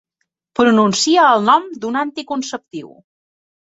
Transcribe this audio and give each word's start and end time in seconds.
Pronuncia 0.59 1.27
el 1.35 1.47
nom 1.51 1.71
d'un 1.87 2.03
anticonceptiu. 2.05 2.95